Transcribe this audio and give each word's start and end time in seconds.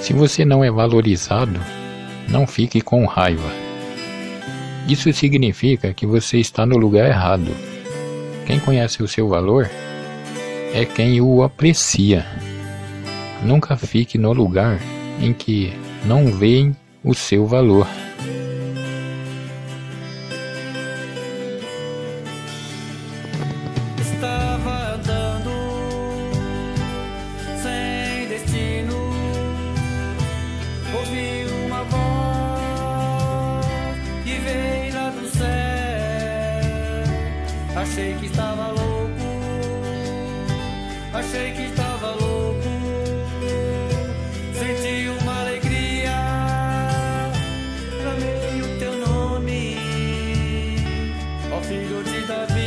Se 0.00 0.12
você 0.12 0.44
não 0.44 0.64
é 0.64 0.70
valorizado, 0.70 1.60
não 2.28 2.46
fique 2.46 2.80
com 2.80 3.04
raiva. 3.04 3.50
Isso 4.88 5.12
significa 5.12 5.92
que 5.92 6.06
você 6.06 6.38
está 6.38 6.64
no 6.64 6.76
lugar 6.76 7.06
errado. 7.06 7.54
Quem 8.46 8.58
conhece 8.58 9.02
o 9.02 9.08
seu 9.08 9.28
valor 9.28 9.70
é 10.72 10.84
quem 10.84 11.20
o 11.20 11.42
aprecia. 11.42 12.26
Nunca 13.42 13.76
fique 13.76 14.16
no 14.16 14.32
lugar 14.32 14.80
em 15.20 15.32
que 15.32 15.72
não 16.04 16.32
veem 16.32 16.74
o 17.04 17.14
seu 17.14 17.46
valor. 17.46 17.86
ouvi 31.00 31.46
uma 31.66 31.82
voz 31.84 33.66
que 34.24 34.34
veio 34.38 34.94
lá 34.94 35.10
do 35.10 35.26
céu. 35.28 35.48
Achei 37.76 38.14
que 38.14 38.26
estava 38.26 38.68
louco, 38.68 39.10
achei 41.14 41.52
que 41.52 41.62
estava 41.62 42.10
louco. 42.12 42.70
Senti 44.54 45.08
uma 45.20 45.40
alegria, 45.40 46.16
clamei 48.02 48.60
o 48.62 48.78
teu 48.78 48.94
nome, 49.06 49.76
ó 51.50 51.60
filho 51.62 52.02
de 52.04 52.26
Davi. 52.26 52.59